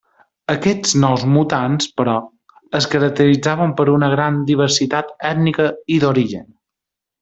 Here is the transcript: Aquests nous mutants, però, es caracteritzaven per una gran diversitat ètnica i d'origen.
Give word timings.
Aquests 0.53 0.93
nous 1.03 1.25
mutants, 1.33 1.91
però, 2.01 2.15
es 2.81 2.89
caracteritzaven 2.95 3.77
per 3.83 3.89
una 3.99 4.13
gran 4.17 4.43
diversitat 4.51 5.17
ètnica 5.35 5.73
i 5.99 6.05
d'origen. 6.07 6.53